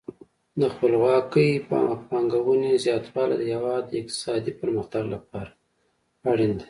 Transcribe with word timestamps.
د 0.59 0.61
خپلواکې 0.73 1.47
پانګونې 2.09 2.71
زیاتوالی 2.85 3.35
د 3.37 3.43
هیواد 3.53 3.83
د 3.87 3.91
اقتصادي 4.01 4.51
پرمختګ 4.61 5.03
لپاره 5.15 5.51
اړین 6.29 6.51
دی. 6.53 6.59